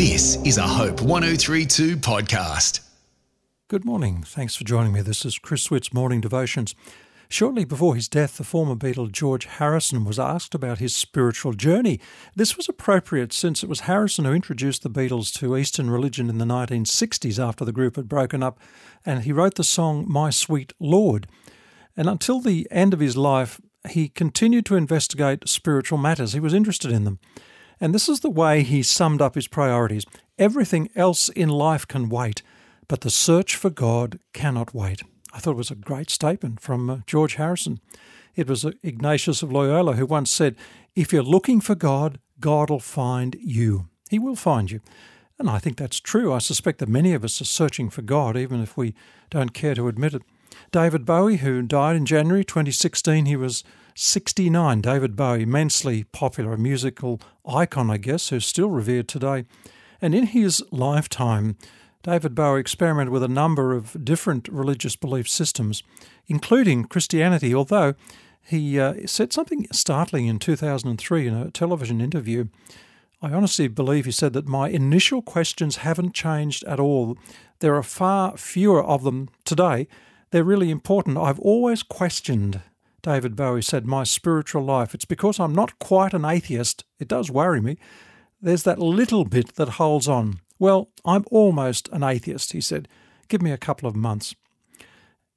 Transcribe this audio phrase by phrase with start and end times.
[0.00, 2.80] This is a Hope 1032 podcast.
[3.68, 4.22] Good morning.
[4.22, 5.02] Thanks for joining me.
[5.02, 6.74] This is Chris Witts' Morning Devotions.
[7.28, 12.00] Shortly before his death, the former Beatle George Harrison was asked about his spiritual journey.
[12.34, 16.38] This was appropriate since it was Harrison who introduced the Beatles to Eastern religion in
[16.38, 18.58] the 1960s after the group had broken up,
[19.04, 21.26] and he wrote the song My Sweet Lord.
[21.94, 26.32] And until the end of his life, he continued to investigate spiritual matters.
[26.32, 27.18] He was interested in them.
[27.80, 30.04] And this is the way he summed up his priorities.
[30.38, 32.42] Everything else in life can wait,
[32.88, 35.02] but the search for God cannot wait.
[35.32, 37.80] I thought it was a great statement from uh, George Harrison.
[38.36, 40.56] It was uh, Ignatius of Loyola who once said,
[40.94, 43.88] If you're looking for God, God will find you.
[44.10, 44.80] He will find you.
[45.38, 46.32] And I think that's true.
[46.34, 48.94] I suspect that many of us are searching for God, even if we
[49.30, 50.22] don't care to admit it.
[50.70, 54.80] David Bowie, who died in January 2016, he was 69.
[54.80, 59.44] David Bowie, immensely popular, musical icon, I guess, who's still revered today.
[60.00, 61.56] And in his lifetime,
[62.02, 65.82] David Bowie experimented with a number of different religious belief systems,
[66.26, 67.94] including Christianity, although
[68.42, 72.46] he uh, said something startling in 2003 in a television interview.
[73.22, 77.18] I honestly believe he said that my initial questions haven't changed at all.
[77.58, 79.86] There are far fewer of them today.
[80.30, 81.18] They're really important.
[81.18, 82.62] I've always questioned,
[83.02, 84.94] David Bowie said, my spiritual life.
[84.94, 86.84] It's because I'm not quite an atheist.
[86.98, 87.78] It does worry me.
[88.40, 90.40] There's that little bit that holds on.
[90.58, 92.88] Well, I'm almost an atheist, he said.
[93.28, 94.34] Give me a couple of months.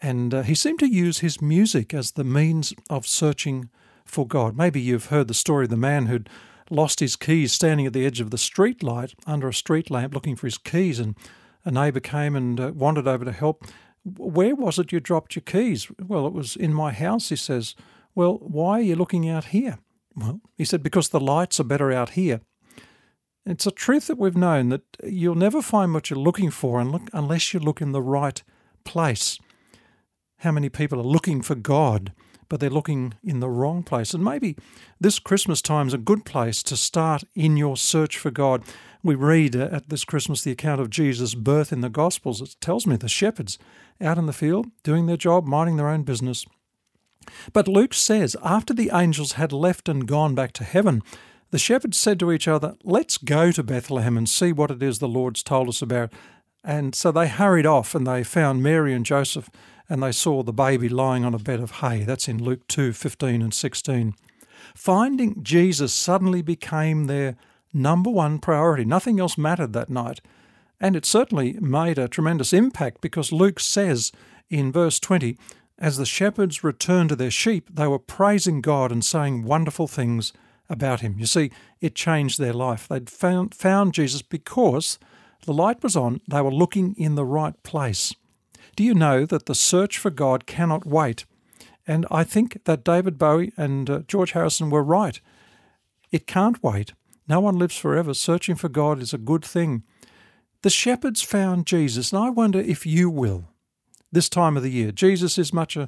[0.00, 3.68] And uh, he seemed to use his music as the means of searching
[4.04, 4.56] for God.
[4.56, 6.30] Maybe you've heard the story of the man who'd
[6.70, 10.14] lost his keys standing at the edge of the street light under a street lamp
[10.14, 11.16] looking for his keys, and
[11.64, 13.64] a neighbour came and uh, wandered over to help.
[14.04, 15.90] Where was it you dropped your keys?
[16.00, 17.74] Well, it was in my house, he says.
[18.14, 19.78] Well, why are you looking out here?
[20.16, 22.40] Well, he said, because the lights are better out here.
[23.46, 26.80] It's a truth that we've known that you'll never find what you're looking for
[27.12, 28.42] unless you look in the right
[28.84, 29.38] place.
[30.38, 32.12] How many people are looking for God,
[32.48, 34.14] but they're looking in the wrong place?
[34.14, 34.56] And maybe
[35.00, 38.62] this Christmas time is a good place to start in your search for God.
[39.02, 42.40] We read uh, at this Christmas the account of Jesus' birth in the Gospels.
[42.40, 43.58] It tells me the shepherds
[44.00, 46.46] out in the field doing their job, minding their own business.
[47.52, 51.02] But Luke says, after the angels had left and gone back to heaven,
[51.50, 54.98] the shepherds said to each other, Let's go to Bethlehem and see what it is
[54.98, 56.12] the Lord's told us about.
[56.62, 59.50] And so they hurried off and they found Mary and Joseph
[59.88, 62.04] and they saw the baby lying on a bed of hay.
[62.04, 64.14] That's in Luke 2 15 and 16.
[64.74, 67.36] Finding Jesus suddenly became their
[67.72, 68.84] number one priority.
[68.84, 70.20] Nothing else mattered that night.
[70.80, 74.12] And it certainly made a tremendous impact because Luke says
[74.48, 75.36] in verse 20,
[75.78, 80.32] as the shepherds returned to their sheep, they were praising God and saying wonderful things
[80.68, 81.16] about him.
[81.18, 82.86] You see, it changed their life.
[82.88, 84.98] They'd found, found Jesus because
[85.46, 88.14] the light was on, they were looking in the right place.
[88.76, 91.24] Do you know that the search for God cannot wait?
[91.86, 95.20] And I think that David Bowie and uh, George Harrison were right.
[96.12, 96.92] It can't wait.
[97.30, 98.12] No one lives forever.
[98.12, 99.84] Searching for God is a good thing.
[100.62, 103.44] The shepherds found Jesus, and I wonder if you will
[104.10, 104.90] this time of the year.
[104.90, 105.86] Jesus is much a,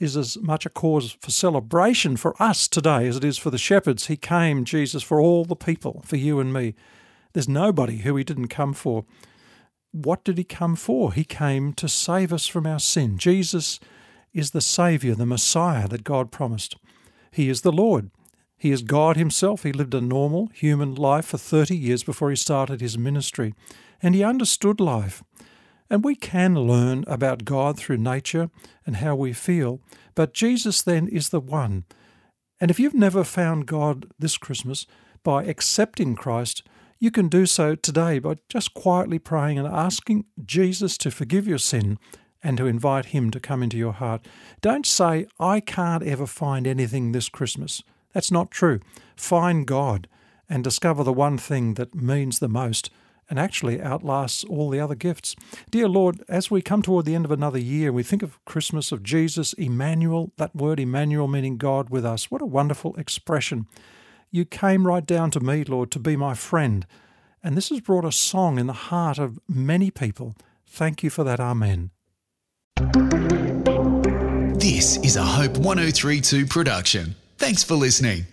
[0.00, 3.56] is as much a cause for celebration for us today as it is for the
[3.56, 4.08] shepherds.
[4.08, 6.74] He came, Jesus, for all the people, for you and me.
[7.34, 9.04] There's nobody who he didn't come for.
[9.92, 11.12] What did he come for?
[11.12, 13.16] He came to save us from our sin.
[13.16, 13.78] Jesus
[14.34, 16.74] is the Saviour, the Messiah that God promised.
[17.30, 18.10] He is the Lord.
[18.60, 19.62] He is God Himself.
[19.62, 23.54] He lived a normal human life for 30 years before He started His ministry,
[24.02, 25.24] and He understood life.
[25.88, 28.50] And we can learn about God through nature
[28.84, 29.80] and how we feel,
[30.14, 31.84] but Jesus then is the one.
[32.60, 34.86] And if you've never found God this Christmas
[35.24, 36.62] by accepting Christ,
[36.98, 41.56] you can do so today by just quietly praying and asking Jesus to forgive your
[41.56, 41.98] sin
[42.42, 44.26] and to invite Him to come into your heart.
[44.60, 47.82] Don't say, I can't ever find anything this Christmas.
[48.12, 48.80] That's not true.
[49.16, 50.08] Find God
[50.48, 52.90] and discover the one thing that means the most
[53.30, 55.36] and actually outlasts all the other gifts.
[55.70, 58.90] Dear Lord, as we come toward the end of another year, we think of Christmas,
[58.90, 62.30] of Jesus, Emmanuel, that word Emmanuel meaning God with us.
[62.30, 63.66] What a wonderful expression.
[64.32, 66.86] You came right down to me, Lord, to be my friend.
[67.42, 70.34] And this has brought a song in the heart of many people.
[70.66, 71.40] Thank you for that.
[71.40, 71.90] Amen.
[74.58, 77.14] This is a Hope 1032 production.
[77.40, 78.26] Thanks for listening.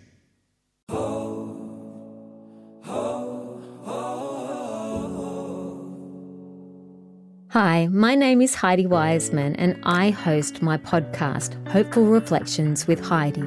[7.51, 13.45] Hi, my name is Heidi Wiseman, and I host my podcast, Hopeful Reflections with Heidi.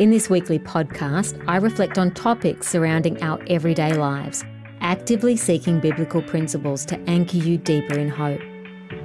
[0.00, 4.44] In this weekly podcast, I reflect on topics surrounding our everyday lives
[4.80, 8.40] actively seeking biblical principles to anchor you deeper in hope.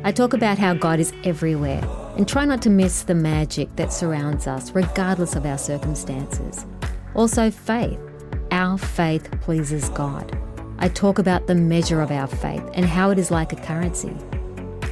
[0.04, 1.84] I talk about how God is everywhere
[2.18, 6.66] and try not to miss the magic that surrounds us, regardless of our circumstances.
[7.14, 8.00] Also, faith.
[8.50, 10.36] Our faith pleases God.
[10.80, 14.16] I talk about the measure of our faith and how it is like a currency.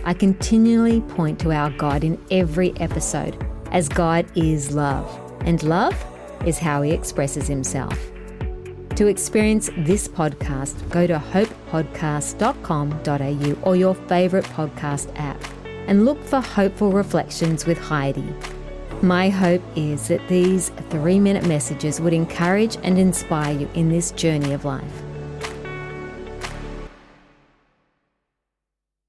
[0.05, 5.09] I continually point to our God in every episode, as God is love,
[5.41, 5.95] and love
[6.45, 7.97] is how He expresses Himself.
[8.99, 15.41] To experience this podcast, go to hopepodcast.com.au or your favourite podcast app
[15.87, 18.27] and look for Hopeful Reflections with Heidi.
[19.01, 24.11] My hope is that these three minute messages would encourage and inspire you in this
[24.11, 25.01] journey of life.